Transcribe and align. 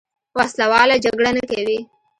وسله 0.37 0.65
واله 0.71 0.95
جګړه 1.05 1.31
نه 1.37 1.43
کوي. 1.51 1.79